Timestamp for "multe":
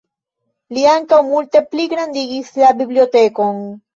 1.27-1.61